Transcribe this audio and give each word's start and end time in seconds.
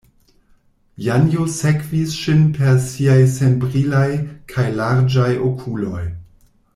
Janjo 1.07 1.43
sekvis 1.57 2.15
ŝin 2.21 2.41
per 2.55 2.81
siaj 2.87 3.19
senbrilaj 3.35 4.09
kaj 4.55 4.67
larĝaj 4.81 5.31
okuloj. 5.53 6.05